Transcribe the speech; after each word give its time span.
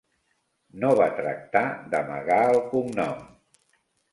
No 0.83 0.89
va 0.99 1.09
tractar 1.19 1.63
d'amagar 1.93 2.41
el 2.55 2.59
cognom… 2.73 3.21